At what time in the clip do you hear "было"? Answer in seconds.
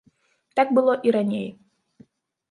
0.77-0.95